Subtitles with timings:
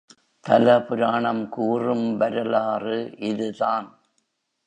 [0.45, 2.97] தல புராணம் கூறும்வரலாறு
[3.23, 3.87] இதுதான்.